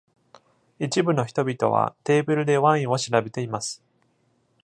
[0.79, 3.83] 一部の人々はテーブルでワインを調べています。